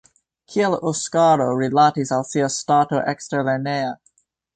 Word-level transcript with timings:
Kiel 0.51 0.75
Oskaro 0.91 1.45
rilatis 1.59 2.13
al 2.17 2.25
sia 2.29 2.47
stato 2.55 3.03
eksterlerneja? 3.13 3.93